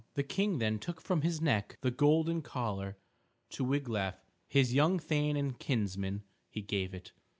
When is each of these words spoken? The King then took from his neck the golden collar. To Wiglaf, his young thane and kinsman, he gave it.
The 0.15 0.23
King 0.23 0.57
then 0.57 0.79
took 0.79 0.99
from 0.99 1.21
his 1.21 1.41
neck 1.41 1.77
the 1.81 1.91
golden 1.91 2.41
collar. 2.41 2.97
To 3.51 3.63
Wiglaf, 3.63 4.15
his 4.47 4.73
young 4.73 4.97
thane 4.97 5.37
and 5.37 5.59
kinsman, 5.59 6.23
he 6.49 6.63
gave 6.63 6.95
it. 6.95 7.11